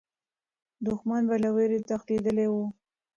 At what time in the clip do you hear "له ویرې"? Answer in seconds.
1.43-1.79